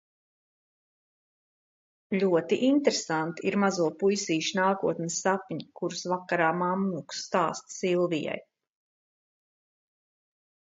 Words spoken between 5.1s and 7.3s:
sapņi, kurus vakarā mammuks